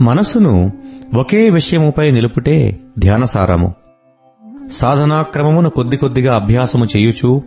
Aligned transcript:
మనస్సును 0.00 0.72
ఒకే 1.14 1.50
విషయముపై 1.50 2.10
నిలుపుటే 2.10 2.80
ధ్యానసారము. 2.98 3.74
సాధనాక్రమమును 4.72 5.70
కొద్ది 5.70 5.96
కొద్దిగా 5.96 6.34
అభ్యాసము 6.34 6.84
చేయుచూ 6.84 7.42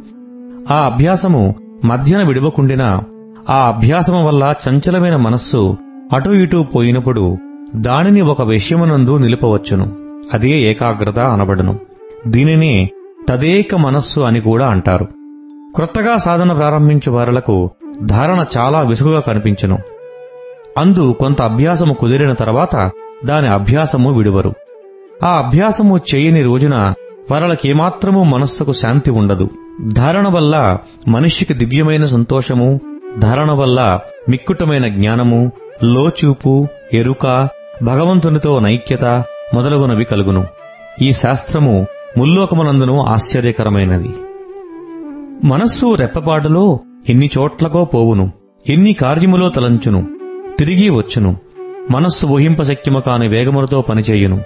ఆ 0.71 0.85
అభ్యాసము 0.85 1.55
మధ్యన 1.85 2.27
విడవకుండినా 2.27 3.01
ఆ 3.49 3.67
అభ్యాసము 3.67 4.27
వల్ల 4.27 4.53
చంచలమైన 4.69 5.15
మనస్సు 5.15 5.77
అటూ 6.13 6.33
ఇటూ 6.33 6.63
పోయినప్పుడు 6.63 7.37
దానిని 7.75 8.21
ఒక 8.21 8.41
విషయమునందు 8.41 9.17
నిలుపవచ్చును. 9.17 9.95
అదే 10.33 10.49
ఏకాగ్రత 10.49 11.19
అనబడును. 11.19 11.79
దీనినే 12.27 12.89
తదేక 13.29 13.75
మనస్సు 13.75 14.19
అని 14.19 14.41
కూడా 14.41 14.67
అంటారు. 14.67 15.07
క్రొత్తగా 15.75 16.17
సాధన 16.17 16.53
ప్రారంభించు 16.53 17.11
వారలకు 17.11 17.69
ధారణ 18.03 18.45
చాలా 18.57 18.81
విసుగుగా 18.81 19.19
కనిపించును. 19.19 19.77
అందు 20.77 21.15
కొంత 21.19 21.41
అభ్యాసము 21.41 21.93
కుదిరిన 21.93 22.33
తర్వాత 22.33 22.91
దాని 23.25 23.47
అభ్యాసము 23.47 24.13
విడువరు. 24.13 24.53
ఆ 25.23 25.37
అభ్యాసము 25.37 25.99
చేయని 26.15 26.43
రోజున 26.43 26.93
వరలకేమాత్రము 27.31 28.23
మనస్సుకు 28.23 28.71
శాంతి 28.71 29.11
ఉండదు. 29.11 29.49
ధారణ 29.93 30.27
వల్ల 30.27 30.77
మనిషికి 31.07 31.53
దివ్యమైన 31.53 32.05
సంతోషము 32.05 32.79
ధారణ 33.19 33.51
వల్ల 33.51 33.99
మిక్కుటమైన 34.29 34.87
జ్ఞానము 34.87 35.51
లోచూపు 35.83 36.67
ఎరుక 36.93 37.49
భగవంతునితో 37.83 38.59
నైక్యత 38.59 39.05
మొదలగునవి 39.53 40.05
కలుగును. 40.05 40.45
ఈ 41.01 41.11
శాస్త్రము 41.11 41.85
ముల్లోకమునందును 42.17 43.03
ఆశ్చర్యకరమైనది. 43.03 44.15
మనస్సు 45.43 45.95
రెప్పపాటులో 45.95 46.79
ఎన్ని 47.09 47.29
చోట్లకో 47.39 47.85
పోవును 47.85 48.31
ఎన్ని 48.69 48.93
కార్యములో 48.93 49.49
తలంచును 49.49 50.20
తిరిగి 50.61 50.89
వచ్చును. 50.89 51.35
మనస్సు 51.91 52.27
ఊహింపశక్యము 52.27 52.99
కాని 52.99 53.27
వేగములతో 53.27 53.81
పనిచేయును. 53.81 54.41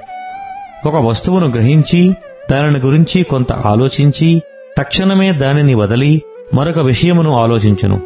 ఒక 0.85 0.95
వస్తువును 0.95 1.47
గ్రహించి 1.47 2.15
దానిని 2.51 2.79
గురించి 2.79 3.23
కొంత 3.23 3.51
ఆలోచించి 3.51 4.41
తక్షణమే 4.77 5.31
దానిని 5.31 5.75
వదలి 5.75 6.21
మరొక 6.53 6.79
విషయమును 6.79 7.33
ఆలోచించును. 7.33 8.01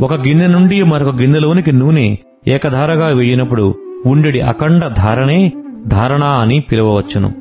ఒక 0.00 0.14
గిన్నె 0.14 0.46
నుండి 0.46 0.82
మరొక 0.82 1.14
గిన్నెలోనికి 1.20 1.72
నూనె 1.72 2.16
ఏకధారగా 2.48 3.06
వేయినప్పుడు 3.06 3.74
ఉండెడి 4.06 4.40
అఖండ 4.40 4.86
ధారణే 4.86 5.52
ధారణ 5.86 6.24
అని 6.24 6.60
పిలువవచ్చును. 6.60 7.32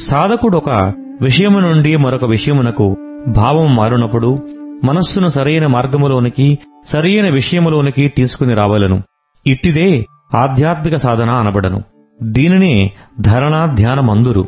సాధకుడు 0.00 0.56
ఒక 0.56 0.92
విషయము 1.22 1.58
నుండి 1.58 1.96
మరొక 1.96 2.24
విషయమునకు 2.24 2.96
భావం 3.28 3.76
మారునప్పుడు 3.76 4.38
మనస్సును 4.84 5.28
సరైన 5.28 5.66
మార్గములోనికి 5.66 6.58
సరైన 6.86 7.28
విషయములోనికి 7.28 8.08
తీసుకుని 8.08 8.54
రావలను. 8.54 9.02
ఇట్టిదే 9.46 10.06
ఆధ్యాత్మిక 10.34 10.96
సాధన 10.96 11.30
అనబడను. 11.30 11.82
దీనినే 12.22 12.92
ధరణ 13.20 13.68
ధ్యానమందురు. 13.74 14.46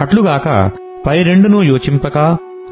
అట్లుగాక 0.00 0.70
పై 1.06 1.22
రెండును 1.22 1.62
యోచింపక 1.62 2.18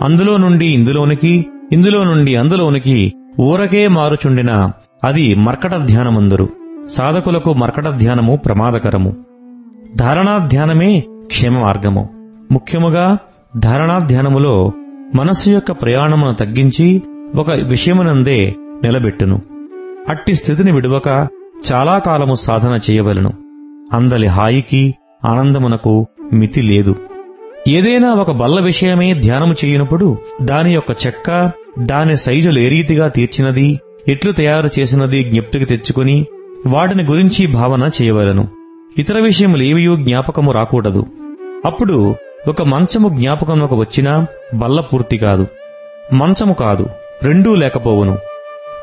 అందులో 0.02 0.36
నుండి 0.36 0.66
ఇందులోనికి 0.66 1.46
ఇందులో 1.72 2.04
నుండి 2.04 2.36
అందులోనికి 2.36 3.12
ఊరకే 3.40 3.88
మారుచుండిన 3.88 4.70
అది 5.04 5.34
మర్కట 5.34 5.74
ధ్యానమందురు. 5.74 6.48
సాధకులకు 6.90 7.54
మర్కట 7.54 7.88
ధ్యానము 7.88 8.36
ప్రమాదకరము. 8.36 9.16
ధారణాధ్యానమే 9.96 11.04
క్షేమ 11.26 11.58
మార్గము 11.58 12.08
ముఖ్యముగా 12.52 13.18
ధారణాధ్యానములో 13.58 14.72
మనస్సు 15.14 15.50
యొక్క 15.50 15.72
ప్రయాణమును 15.72 16.34
తగ్గించి 16.34 17.02
ఒక 17.36 17.50
విషయమునందే 17.50 18.54
నిలబెట్టును. 18.84 19.42
అట్టి 20.08 20.34
స్థితిని 20.34 20.72
విడువక 20.72 21.28
చాలా 21.72 21.98
కాలము 21.98 22.34
సాధన 22.34 22.80
చేయవలను. 22.90 23.32
అందలి 23.92 24.26
హాయికి 24.26 24.94
ఆనందమునకు 25.24 26.06
మితి 26.32 26.62
లేదు. 26.62 26.96
ఏదైనా 27.68 28.14
ఒక 28.14 28.30
బల్ల 28.30 28.60
విషయమే 28.60 29.14
ధ్యానము 29.14 29.54
చేయనప్పుడు 29.64 30.18
దాని 30.42 30.72
యొక్క 30.74 31.06
చెక్క 31.06 31.50
దాని 31.78 32.16
సైజులు 32.16 32.58
ఏ 32.58 32.68
రీతిగా 32.68 33.08
తీర్చినది 33.08 33.80
ఎట్లు 34.08 34.32
తయారు 34.32 34.70
చేసినది 34.78 35.24
జ్ఞప్తికి 35.24 35.64
తెచ్చుకుని 35.64 36.26
వాటిని 36.66 37.02
గురించి 37.02 37.46
భావన 37.46 37.90
చేయవలను. 38.02 38.48
ఇతర 38.98 39.20
విషయములేవియూ 39.20 39.96
జ్ఞాపకము 39.96 40.52
రాకూడదు. 40.52 41.06
అప్పుడు 41.64 42.14
ఒక 42.48 42.62
మంచము 42.62 43.08
జ్ఞాపకమునకు 43.08 43.76
వచ్చినా 43.76 44.26
బల్ల 44.54 44.80
పూర్తి 44.80 45.18
కాదు. 45.18 45.46
మంచము 46.12 46.54
కాదు 46.54 46.86
రెండూ 47.22 47.54
లేకపోవును. 47.54 48.18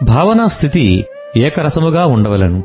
భావనా 0.03 0.47
స్థితి 0.47 1.05
ఏకరసముగా 1.37 2.05
ఉండవలను. 2.05 2.63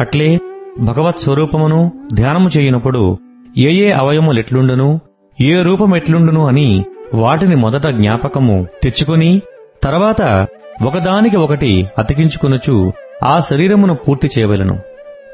అట్లే 0.00 0.38
భగవత్ 0.80 1.18
స్వరూపమును 1.18 1.92
ధ్యానము 2.14 2.50
చేయునప్పుడు 2.56 3.18
ఏ 3.58 3.70
ఏ 3.70 3.90
అవయములెట్లుండును 3.90 5.00
ఏ 5.40 5.62
రూపమెట్లుండును 5.62 6.46
అని 6.46 6.84
వాటిని 7.14 7.56
మొదట 7.56 7.86
జ్ఞాపకము 7.86 8.66
తెచ్చుకుని 8.82 9.42
తర్వాత 9.82 10.46
ఒకదానికి 10.86 11.36
ఒకటి 11.36 11.88
అతికించుకునుచు 11.98 12.92
ఆ 13.24 13.40
శరీరమును 13.40 13.94
పూర్తి 13.94 14.30
చేయవలను. 14.38 14.78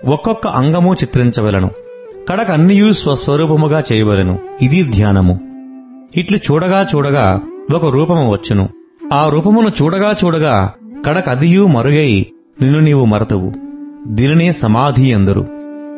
ఒక్కొక్క 0.05 0.47
అంగము 0.47 0.95
చిత్రించవలను. 0.95 1.71
కడక 2.29 2.51
అన్నియు 2.51 2.93
స్వస్వరూపముగా 2.93 3.83
చేయవలను. 3.93 4.39
ఇది 4.63 4.83
ధ్యానము. 4.83 5.41
ఇట్లు 6.17 6.37
చూడగా 6.37 6.87
చూడగా 6.97 7.41
ఒక 7.75 7.87
రూపము 7.87 8.31
వచ్చును. 8.31 8.69
ఆ 9.13 9.29
రూపమును 9.29 9.69
చూడగా 9.83 10.15
చూడగా 10.25 10.73
కడక 11.07 11.29
అదియు 11.29 11.67
మరుగై 11.67 12.27
నిన్ను 12.63 12.81
నీవు 12.81 13.05
మరతవు. 13.05 13.53
దీనినే 14.07 14.53
సమాధి 14.53 15.13
అందరు. 15.13 15.49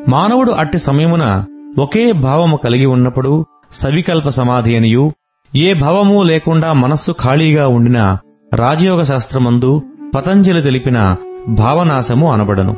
మానవుడు 0.09 0.51
అట్టి 0.53 0.79
సమయమున 0.79 1.45
ఒకే 1.79 2.13
భావము 2.13 2.57
కలిగి 2.57 2.87
ఉన్నప్పుడు 2.87 3.47
సవికల్ప 3.73 4.29
సమాధి 4.29 4.77
అనియు. 4.77 5.13
ఏ 5.57 5.75
భావము 5.75 6.23
లేకుండా 6.23 6.73
మనస్సు 6.73 7.13
ఖాళీగా 7.13 7.67
ఉండిన 7.67 8.17
రాజయోగ 8.55 9.03
శాస్త్రమందు 9.03 9.83
పతంజలి 10.15 10.63
తెలిపిన 10.63 11.17
భావనాశము 11.49 12.33
అనబడను. 12.33 12.77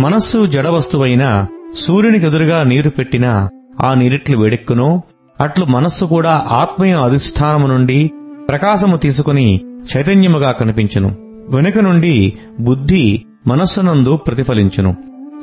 మనస్సు 0.00 0.46
జడవస్తువైన 0.46 1.46
సూర్యునికెదురుగా 1.78 2.62
నీరు 2.62 2.90
పెట్టినా 2.90 3.48
ఆ 3.80 3.94
నీరిట్లు 3.94 4.38
వేడెక్కునో 4.38 5.00
అట్లు 5.40 5.64
మనస్సు 5.64 6.04
కూడా 6.04 6.46
ఆత్మీయ 6.50 6.94
అధిష్టానము 6.94 7.66
నుండి 7.66 8.10
ప్రకాశము 8.48 8.96
తీసుకుని 8.96 9.60
చైతన్యముగా 9.96 10.52
కనిపించును. 10.52 11.29
వెనుక 11.50 11.78
నుండి 11.78 12.32
బుద్ధి 12.60 13.24
మనస్సునందు 13.46 14.16
ప్రతిఫలించును. 14.16 14.96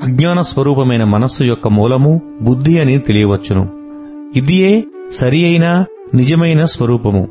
అజ్ఞాన 0.03 0.41
స్వరూపమైన 0.41 1.03
మనస్సు 1.03 1.44
యొక్క 1.44 1.68
మూలము 1.68 2.22
బుద్ధి 2.41 2.79
అని 2.79 3.00
తెలియవచ్చును. 3.00 3.69
ఇదియే 4.35 4.84
సరి 5.12 5.45
అయిన 5.45 5.85
నిజమైన 6.13 6.66
స్వరూపము. 6.66 7.28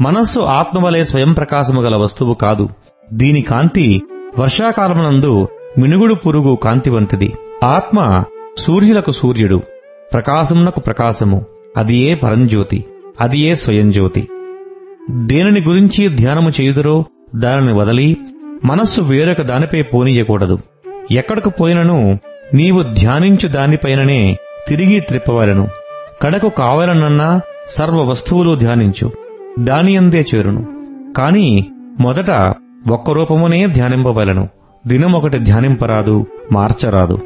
మనస్సు 0.00 0.40
ఆత్మవలే 0.40 1.04
స్వయం 1.04 1.32
ప్రకాశము 1.32 1.80
గల 1.80 1.96
వస్తువు 1.96 2.34
కాదు. 2.34 2.68
దీని 3.12 3.42
కాంతి 3.42 4.02
వర్షాకాలమునందు 4.38 5.48
మినుగుడు 5.78 6.14
పురుగు 6.14 6.54
కాంతి 6.56 6.90
వంటిది. 6.90 7.32
ఆత్మ 7.64 8.24
సూర్యులకు 8.58 9.10
సూర్యుడు. 9.10 9.60
ప్రకాశమునకు 10.12 10.80
ప్రకాశము. 10.80 11.46
అది 11.76 11.96
ఏ 11.96 12.14
పరంజ్యోతి. 12.14 12.84
అది 13.20 13.38
ఏ 13.38 13.54
దేనిని 15.10 15.60
గురించి 15.60 16.08
ధ్యానము 16.08 16.50
చేయుదరో 16.50 17.04
దానిని 17.36 17.72
వదలి 17.72 18.16
మనస్సు 18.64 19.00
వేరొక 19.00 19.42
దానిపై 19.42 19.82
పోనీయకూడదు. 19.82 20.58
ఎక్కడకు 21.10 21.50
పోయినను 21.50 22.18
నీవు 22.54 22.82
ధ్యానించు 22.82 23.48
దానిపైననే 23.48 24.36
తిరిగి 24.68 25.00
త్రిప్పవలను. 25.00 25.68
కడకు 26.22 26.48
కావాలనన్నా 26.48 27.40
సర్వ 27.70 28.02
వస్తువులు 28.02 28.54
ధ్యానించు. 28.54 29.12
దానియందే 29.58 30.26
చేరును. 30.34 30.66
కాని 31.16 31.66
మొదట 32.00 32.54
ఒక్క 32.90 33.10
రూపమునే 33.10 33.66
ధ్యానింపవలను. 33.66 34.48
దినమొకటి 34.86 35.38
ధ్యానింపరాదు 35.38 36.26
మార్చరాదు. 36.52 37.18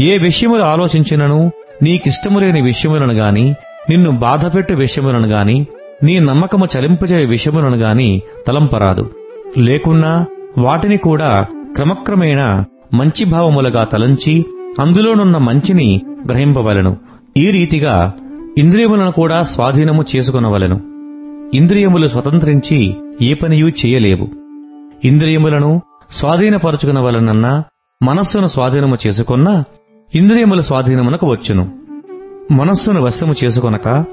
ఏ 0.00 0.18
విషయములు 0.18 0.62
ఆలోచించినను 0.62 1.50
నీకిష్టము 1.82 2.38
లేని 2.38 2.62
విషయములను 2.62 3.12
గాని 3.12 3.54
నిన్ను 3.90 4.10
బాధపెట్టు 4.10 4.74
విషయములను 4.74 5.26
గాని 5.26 5.66
నీ 6.02 6.18
నమ్మకము 6.18 6.66
చలింపజే 6.78 7.24
విషయములను 7.24 7.76
గాని 7.76 8.22
తలంపరాదు. 8.46 9.10
లేకున్నా 9.58 10.26
వాటిని 10.58 10.96
కూడా 10.96 11.46
క్రమక్రమేణా 11.76 12.64
మంచి 12.94 13.24
భావములుగా 13.24 13.84
తలంచి 13.84 14.44
అందులోనున్న 14.80 15.38
మంచిని 15.38 16.00
గ్రహింపవలను. 16.28 16.96
ఈ 17.36 17.50
రీతిగా 17.50 18.12
ఇంద్రియములను 18.58 19.10
కూడా 19.10 19.42
స్వాధీనము 19.42 20.04
చేసుకునవలను. 20.16 20.80
ఇంద్రియములు 21.54 22.08
స్వతంత్రించి 22.08 22.96
ఏ 23.22 23.34
పనియూ 23.34 23.68
చేయలేవు. 23.68 24.28
ఇంద్రియములను 25.04 25.82
స్వాధీనపరచుకునవలనన్నా 26.10 27.64
మనస్సును 28.02 28.46
స్వాధీనము 28.46 28.96
చేసుకున్నా 29.06 29.64
ఇంద్రియముల 30.14 30.60
స్వాధీనమునకు 30.60 31.26
వచ్చును. 31.26 31.70
మనస్సును 32.52 33.02
వశము 33.02 33.34
చేసుకొనక 33.44 34.04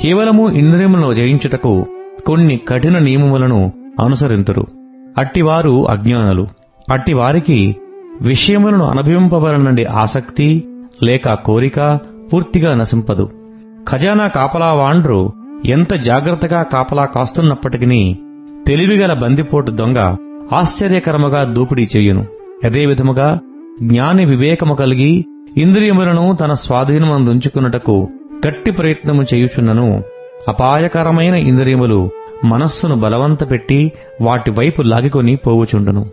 కేవలము 0.00 0.48
ఇంద్రియములను 0.48 1.12
జయించుటకు 1.12 1.86
కొన్ని 2.26 2.60
కఠిన 2.68 2.98
నియమములను 2.98 3.72
అనుసరింతురు. 4.00 4.66
అట్టివారు 5.18 5.88
అజ్ఞానులు. 5.88 6.46
అట్టివారికి 6.90 7.76
విషయములను 8.20 8.84
అనుభవింపవలనండి 8.84 9.84
ఆసక్తి 9.84 10.66
లేక 11.02 11.32
కోరిక 11.32 11.98
పూర్తిగా 12.32 12.74
నశింపదు. 12.74 13.30
ఖజానా 13.88 14.28
కాపలా 14.28 14.72
వాండ్రు 14.72 15.32
ఎంత 15.64 15.94
జాగ్రత్తగా 15.94 16.62
కాపలా 16.62 17.04
కాస్తున్నప్పటికీ 17.04 18.16
తెలివిగల 18.66 19.12
బందిపోటు 19.12 19.70
దొంగ 19.70 20.16
ఆశ్చర్యకరముగా 20.52 21.44
దోపిడీ 21.44 21.88
చేయును. 21.96 22.26
అదేవిధముగా 22.64 23.38
జ్ఞాని 23.82 24.24
వివేకము 24.24 24.74
కలిగి 24.74 25.24
ఇంద్రియములను 25.56 26.36
తన 26.40 26.52
స్వాధీనమందుంచుకున్నటకు 26.52 28.08
గట్టి 28.48 28.70
ప్రయత్నము 28.70 29.22
చేయుచున్నను. 29.22 30.02
అపాయకరమైన 30.48 31.34
ఇంద్రియములు 31.34 32.10
మనస్సును 32.44 32.94
బలవంత 32.94 33.50
పెట్టి 33.50 33.92
వాటి 34.22 34.50
వైపు 34.50 34.82
లాగికొని 34.82 35.36
పోవుచుండును. 35.36 36.10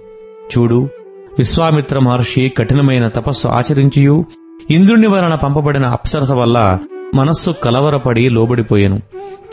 చూడు 0.58 0.90
విశ్వామిత్ర 1.38 2.00
మహర్షి 2.00 2.52
కఠినమైన 2.58 3.08
తపస్సు 3.08 3.48
ఆచరించియు 3.48 4.26
ఇంద్రుని 4.70 5.08
వలన 5.08 5.36
పంపబడిన 5.36 5.86
అప్సరస 5.86 6.32
వల్ల 6.32 6.78
మనస్సు 7.16 7.52
కలవరపడి 7.52 8.30
లోబడిపోయెను. 8.30 9.02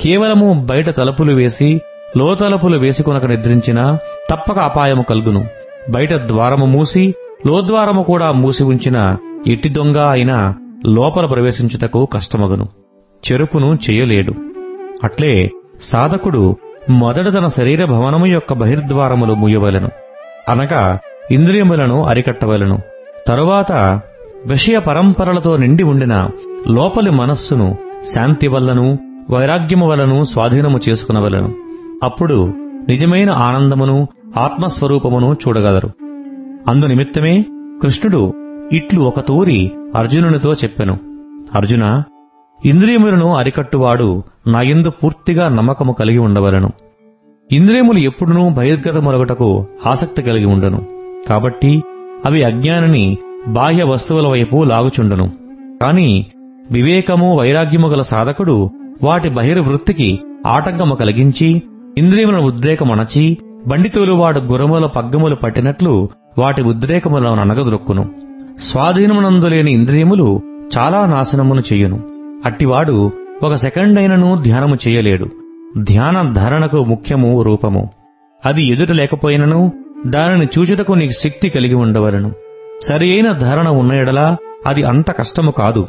కేవలము 0.01 0.67
బయట 0.71 0.97
తలుపులు 0.97 1.35
వేసి 1.35 1.81
లోతలుపులు 2.17 2.79
వేసుకొనక 2.79 3.25
నిద్రించినా 3.25 3.99
తప్పక 4.31 4.59
అపాయము 4.59 5.03
కలుగును. 5.03 5.45
బయట 5.91 6.15
ద్వారము 6.15 6.67
మూసి 6.67 7.15
లోద్వారము 7.47 8.03
కూడా 8.03 8.33
మూసి 8.33 8.65
ఉంచిన 8.65 9.17
ఎట్టి 9.47 9.69
దొంగ 9.69 9.99
అయినా 9.99 10.55
లోపల 10.87 11.27
ప్రవేశించుటకు 11.27 12.05
కష్టమగును. 12.05 12.69
చెరుపును 13.33 13.79
చేయలేడు. 13.91 14.35
అట్లే 15.05 15.51
సాధకుడు 15.83 16.57
మొదట 16.91 17.29
తన 17.29 17.49
శరీర 17.49 17.85
భవనము 17.85 18.27
యొక్క 18.27 18.55
బహిర్ద్వారములు 18.55 19.35
మూయవలెను. 19.35 19.89
అనగా 20.49 20.99
ఇంద్రియములను 21.31 22.05
అరికట్టవలెను. 22.05 22.79
తరువాత 23.27 24.01
విషయ 24.47 24.79
పరంపరలతో 24.79 25.57
నిండి 25.57 25.83
ఉండిన 25.83 26.29
లోపలి 26.69 27.11
మనస్సును 27.11 27.77
శాంతి 28.15 28.49
వల్లను 28.49 28.99
వైరాగ్యము 29.31 29.89
వలను 29.89 30.25
స్వాధీనము 30.25 30.81
చేసుకునవలను. 30.89 31.55
అప్పుడు 32.03 32.55
నిజమైన 32.89 33.31
ఆనందమును 33.31 34.09
ఆత్మస్వరూపమును 34.37 35.37
చూడగలరు. 35.49 35.91
అందునిమిత్తమే 36.69 37.45
కృష్ణుడు 37.83 38.33
ఇట్లు 38.73 39.01
ఒక 39.01 39.21
తూరి 39.21 39.73
అర్జునునితో 39.97 40.53
చెప్పెను. 40.53 40.99
అర్జున 41.55 42.03
ఇంద్రియములను 42.65 43.35
అరికట్టువాడు 43.35 44.23
నాయందు 44.47 44.91
పూర్తిగా 44.91 45.49
నమ్మకము 45.49 45.93
కలిగి 45.93 46.19
ఉండవలను. 46.19 46.71
ఇంద్రియములు 47.53 47.99
ఎప్పుడునూ 47.99 48.49
బహిర్గతమొలగటకు 48.49 49.67
ఆసక్తి 49.87 50.23
కలిగి 50.23 50.47
ఉండను. 50.47 50.87
కాబట్టి 51.29 51.83
అవి 52.27 52.45
అజ్ఞానిని 52.45 53.17
బాహ్య 53.47 53.83
వస్తువుల 53.83 54.27
వైపు 54.27 54.65
లాగుచుండను. 54.65 55.31
కాని 55.83 56.27
వివేకము 56.71 57.39
వైరాగ్యము 57.39 57.89
గల 57.89 58.01
సాధకుడు 58.01 58.71
వాటి 59.03 59.29
బహిర్వృత్తికి 59.29 60.21
ఆటంకము 60.47 60.95
కలిగించి 60.95 61.63
ఇంద్రియములను 61.99 62.43
ఉద్రేకమణచి 62.43 63.39
బండితోలువాడు 63.67 64.41
గురముల 64.41 64.87
పగ్గములు 64.87 65.35
పట్టినట్లు 65.35 66.09
వాటి 66.39 66.63
ఉద్రేకములను 66.63 67.41
అనగదొక్కును 67.41 68.11
స్వాధీనమునందులేని 68.63 69.73
ఇంద్రియములు 69.73 70.41
చాలా 70.79 71.07
నాశనమును 71.07 71.61
చెయ్యును 71.61 72.12
అట్టివాడు 72.45 73.13
ఒక 73.43 73.55
సెకండైనను 73.55 74.43
ధ్యానము 74.43 74.77
చేయలేడు. 74.89 75.27
ధ్యాన 75.79 76.33
ధారణకు 76.33 76.85
ముఖ్యము 76.85 77.43
రూపము. 77.43 77.91
అది 78.47 78.65
ఎదుట 78.65 78.91
లేకపోయినను 78.91 79.73
దానిని 80.07 80.49
చూచుటకు 80.59 80.93
నీకు 80.93 81.13
శక్తి 81.13 81.49
కలిగి 81.49 81.75
ఉండవలను. 81.75 82.33
సరి 82.83 83.13
అయిన 83.13 83.33
ధారణ 83.33 83.69
ఉన్నయడలా 83.69 84.37
అది 84.67 84.83
అంత 84.83 85.11
కష్టము 85.11 85.51
కాదు. 85.51 85.89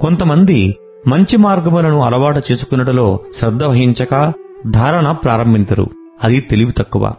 కొంతమంది 0.00 0.76
మంచి 1.08 1.36
మార్గములను 1.36 2.02
అలవాటు 2.02 2.40
చేసుకున్నటలో 2.52 3.20
శ్రద్ధ 3.36 3.64
వహించక 3.64 4.32
ధారణ 4.70 5.12
ప్రారంభించరు 5.12 5.90
అది 6.24 6.40
తెలివి 6.40 6.72
తక్కువ. 6.72 7.12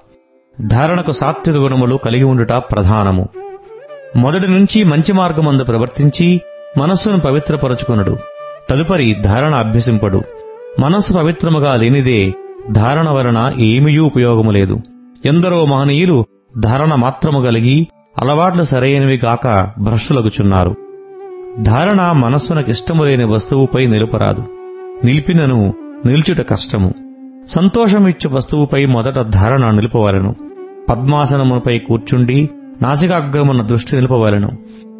ధారణకు 0.66 1.12
సాత్విక 1.12 1.58
గుణములు 1.58 1.96
కలిగి 1.96 2.24
ఉండుట 2.24 2.52
ప్రధానము. 2.52 3.30
మొదటి 4.16 4.48
నుంచి 4.48 4.84
మంచి 4.84 5.14
మార్గమందు 5.14 5.64
ప్రవర్తించి 5.64 6.42
మనస్సును 6.78 7.20
పవిత్రపరచుకునడు. 7.20 8.18
తదుపరి 8.70 9.16
ధారణ 9.24 9.56
అభ్యసింపడు. 9.56 10.22
మనస్సు 10.80 11.14
పవిత్రముగా 11.14 11.76
లేనిదే 11.76 12.34
ధారణ 12.72 13.10
వలన 13.10 13.54
ఏమీయూ 13.58 14.06
ఉపయోగము 14.06 14.52
లేదు. 14.52 14.78
ఎందరో 15.26 15.66
మహనీయులు 15.66 16.26
ధారణ 16.60 16.96
మాత్రము 16.96 17.46
కలిగి 17.46 17.88
అలవాట్లు 18.22 18.64
సరైనవి 18.64 19.18
కాక 19.18 19.72
భ్రష్టులగుచున్నారు. 19.80 20.76
ధారణ 21.62 22.12
మనస్సునకిష్టము 22.12 23.04
లేని 23.04 23.24
వస్తువుపై 23.24 23.86
నిలుపరాదు. 23.86 24.44
నిలిపినను 25.04 25.74
నిల్చుట 26.06 26.48
కష్టము. 26.50 26.94
సంతోషమిచ్చు 27.50 28.30
వస్తువుపై 28.30 28.86
మొదట 28.86 29.22
ధారణ 29.22 29.70
నిలుపవలను. 29.70 30.36
పద్మాసనముపై 30.90 31.80
కూర్చుండి 31.80 32.50
నాసికాగ్రమున 32.82 33.62
దృష్టి 33.62 33.96
నిలుపవలను. 33.96 34.52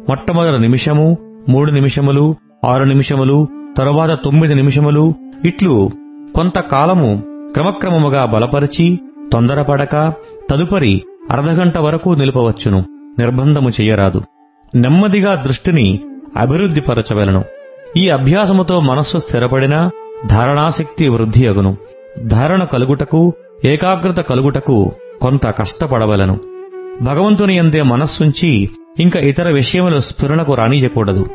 మొట్టమొదటి 0.08 0.58
నిమిషము 0.58 1.18
మూడు 1.48 1.70
నిమిషములు 1.70 2.34
ఆరు 2.66 2.84
నిమిషములు 2.84 3.48
తరువాత 3.78 4.10
తొమ్మిది 4.24 4.54
నిమిషములు 4.54 5.14
ఇట్లు 5.44 5.90
కొంతకాలము 6.34 7.22
క్రమక్రమముగా 7.52 8.24
బలపరిచి 8.24 9.00
తొందరపడక 9.32 10.12
తదుపరి 10.50 11.02
అర్ధగంట 11.30 11.78
వరకు 11.78 12.10
నిలుపవచ్చును 12.10 12.84
నిర్బంధము 13.18 13.70
చెయ్యరాదు 13.70 14.20
నెమ్మదిగా 14.74 15.34
దృష్టిని 15.34 16.00
అభివృద్ధిపరచవలను. 16.36 17.44
ఈ 17.96 18.08
అభ్యాసముతో 18.08 18.80
మనస్సు 18.80 19.18
స్థిరపడినా 19.18 19.90
ధారణాశక్తి 20.26 21.08
వృద్ధి 21.08 21.48
అగును. 21.48 21.76
ధారణ 22.22 22.64
కలుగుటకు 22.64 23.32
ఏకాగ్రత 23.64 24.20
కలుగుటకు 24.20 24.92
కొంత 25.20 25.46
కష్టపడవలను. 25.46 26.38
భగవంతుని 27.02 27.56
ఎందే 27.56 27.82
మనస్సుంచి 27.82 28.70
ఇంకా 29.00 29.20
ఇతర 29.20 29.48
విషయముల 29.48 29.98
స్ఫురణకు 29.98 30.54
రానియకూడదు. 30.54 31.26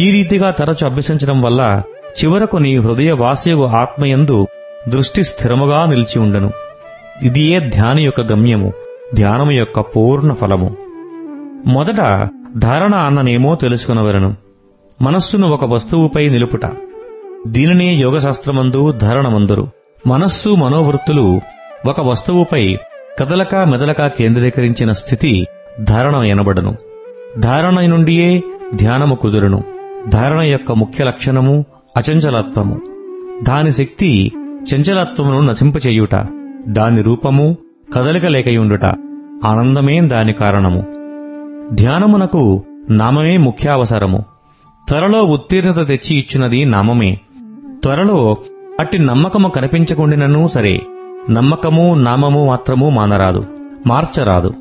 ఈ 0.00 0.10
రీతిగా 0.10 0.50
తరచు 0.50 0.86
అభ్యసించడం 0.86 1.42
వల్ల 1.42 1.82
చివరకు 2.06 2.56
నీ 2.56 2.76
హృదయ 2.76 3.12
వాసయగు 3.12 3.64
ఆత్మయందు 3.64 4.46
దృష్టి 4.88 5.24
స్థిరముగా 5.24 5.86
నిలిచి 5.86 6.18
ఉండను. 6.18 6.50
ఇదియే 7.22 7.60
ధ్యాన 7.60 7.98
యొక్క 7.98 8.20
గమ్యము 8.20 8.72
ధ్యానము 9.14 9.52
యొక్క 9.52 9.80
పూర్ణ 9.80 10.32
ఫలము. 10.32 10.76
మొదట 11.66 12.28
ధారణ 12.56 12.94
అన్ననేమో 12.94 13.54
తెలుసుకునవలను. 13.54 14.34
మనస్సును 15.02 15.48
ఒక 15.48 15.64
వస్తువుపై 15.64 16.28
నిలుపుట. 16.28 16.66
దీనినే 17.46 17.94
యోగశాస్త్రమందు 17.94 18.92
ధారణమందురు. 18.92 19.68
మనస్సు 20.06 20.48
మనోవృత్తులు 20.48 21.40
ఒక 21.86 22.00
వస్తువుపై 22.00 22.76
కదలక 23.18 23.54
మెదలక 23.54 24.06
కేంద్రీకరించిన 24.06 24.92
స్థితి 24.92 25.46
ధారణ 25.80 26.16
ఎనబడను. 26.16 26.76
ధారణ 27.38 27.80
నుండియే 27.80 28.42
ధ్యానము 28.74 29.14
కుదురును. 29.14 29.75
ధారణ 30.08 30.40
యొక్క 30.40 30.72
ముఖ్య 30.72 31.04
లక్షణము 31.04 31.64
అచంచలత్వము. 31.96 32.80
దాని 33.42 33.72
శక్తి 33.72 34.32
చంచలత్వమును 34.74 35.40
నశింపచేయుట 35.40 36.26
దాని 36.68 37.02
రూపము 37.02 37.56
కదలిక 37.94 38.26
లేకయుండుట 38.26 38.84
ఆనందమే 39.44 40.00
దాని 40.00 40.32
కారణము. 40.32 40.84
ధ్యానమునకు 41.72 42.62
నామమే 42.90 43.36
ముఖ్యావసరము. 43.36 44.24
త్వరలో 44.88 45.22
ఉత్తీర్ణత 45.22 45.86
తెచ్చి 45.86 46.16
ఇచ్చినది 46.16 46.64
నామమే. 46.64 47.20
త్వరలో 47.82 48.36
అట్టి 48.80 48.98
నమ్మకము 48.98 49.48
కనిపించకుండినను 49.48 50.48
సరే 50.48 50.80
నమ్మకము 51.30 51.94
నామము 51.94 52.46
మాత్రము 52.46 52.90
మానరాదు 52.90 53.44
మార్చరాదు. 53.86 54.54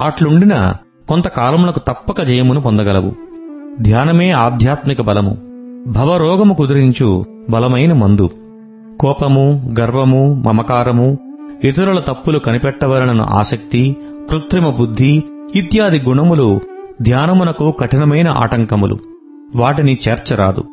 అట్లుండిన 0.00 0.74
కొంతకాలమునకు 1.08 1.78
తప్పక 1.78 2.22
జయమును 2.22 2.60
పొందగలవు. 2.60 3.29
ధ్యానమే 3.80 4.30
ఆధ్యాత్మిక 4.30 5.02
బలము. 5.02 5.36
భవరోగము 5.86 6.54
కుదిరించు 6.54 7.24
బలమైన 7.50 7.92
మందు. 7.92 8.30
కోపము 9.00 9.74
గర్వము 9.80 10.42
మమకారము 10.46 11.18
ఇతరుల 11.64 11.98
తప్పులు 11.98 12.38
కనిపెట్టవలనను 12.38 13.24
ఆసక్తి 13.24 13.96
కృత్రిమ 14.30 14.70
బుద్ధి 14.70 15.22
ఇత్యాది 15.54 16.02
గుణములు 16.08 16.60
ధ్యానమునకు 17.02 17.70
కఠినమైన 17.70 18.28
ఆటంకములు. 18.28 18.98
వాటిని 19.56 19.98
చేర్చరాదు 20.08 20.64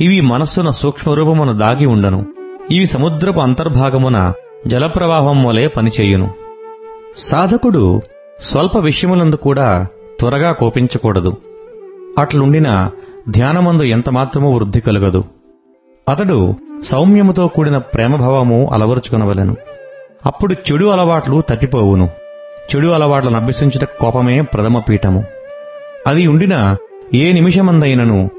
ఇవి 0.00 0.20
మనస్సున 0.20 0.70
సూక్ష్మరూపమున 0.70 1.52
దాగి 1.52 1.86
ఉండను. 1.86 2.26
ఇవి 2.70 2.86
సముద్రపు 2.86 3.40
అంతర్భాగమున 3.40 4.32
జలప్రవాహం 4.66 5.44
వలె 5.44 5.66
పనిచేయును. 5.66 6.30
సాధకుడు 7.16 8.00
స్వల్ప 8.40 8.76
విషయములందు 8.76 9.36
కూడా 9.36 9.86
త్వరగా 10.20 10.52
కోపించకూడదు. 10.52 11.36
అట్లుండినా 12.18 12.90
ధ్యానమందు 13.28 13.82
ఎంతమాత్రమూ 13.82 14.52
వృద్ధి 14.52 14.80
కలుగదు. 14.80 15.24
అతడు 16.08 16.54
సౌమ్యముతో 16.84 17.48
కూడిన 17.48 17.78
ప్రేమభావము 17.78 18.70
అలవరుచుకొనవలెను. 18.72 19.56
అప్పుడు 20.26 20.54
చెడు 20.54 20.86
అలవాట్లు 20.86 21.40
తప్పిపోవును. 21.40 22.08
చెడు 22.76 22.86
అలవాట్లను 22.86 23.36
అభ్యసించుట 23.36 23.84
కోపమే 23.84 24.40
ప్రథమ 24.40 24.78
పీఠము. 24.78 25.24
అది 26.06 26.26
ఉండిన 26.26 26.76
ఏ 27.14 27.32
నిమిషమందైనను 27.32 28.30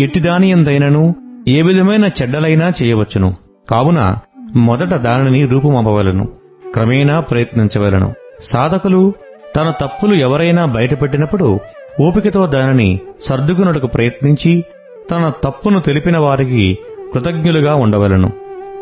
ఎట్టిదానియందైనను 0.00 1.14
ఏ 1.48 1.62
విధమైన 1.62 2.10
చెడ్డలైనా 2.22 2.72
చేయవచ్చును. 2.82 3.36
కావున 3.70 4.16
మొదట 4.56 4.94
దానిని 4.94 5.46
రూపుమవ్వవలను. 5.46 6.28
క్రమేణా 6.74 7.20
ప్రయత్నించవలను. 7.20 8.14
సాధకులు 8.40 9.12
తన 9.56 9.70
తప్పులు 9.80 10.14
ఎవరైనా 10.14 10.64
బయటపెట్టినప్పుడు 10.64 11.60
ఓపికతో 12.00 12.46
దానిని 12.46 13.00
సర్దుకునటకు 13.24 13.86
ప్రయత్నించి 13.86 14.64
తన 15.10 15.32
తప్పును 15.44 15.80
తెలిపిన 15.80 16.18
వారికి 16.18 16.78
కృతజ్ఞులుగా 17.14 17.74
ఉండవలను. 17.74 18.32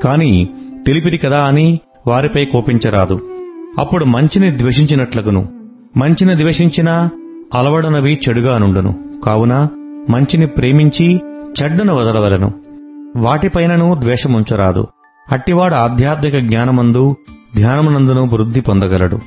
కాని 0.04 0.48
తెలిపిది 0.86 1.18
కదా 1.18 1.44
అని 1.44 1.80
వారిపై 2.06 2.44
కోపించరాదు. 2.44 3.20
అప్పుడు 3.78 4.04
మంచిని 4.04 4.58
ద్వేషించినట్లగును. 4.58 5.48
మంచిని 5.96 6.36
ద్వేషించినా 6.36 7.10
అలవడనవి 7.54 8.20
చెడుగా 8.28 8.58
నుండును 8.58 8.94
కావున 9.26 9.68
మంచిని 10.10 10.46
ప్రేమించి 10.46 11.20
చెడ్డను 11.62 11.94
వదలవలను. 11.94 12.52
వాటిపైనను 13.16 13.96
ద్వేషముంచరాదు. 14.00 14.86
అట్టివాడు 15.32 15.74
ఆధ్యాత్మిక 15.74 16.36
జ్ఞానమందు 16.36 17.16
ధ్యానమునందును 17.56 18.26
వృద్ధి 18.26 18.60
పొందగలడు. 18.60 19.18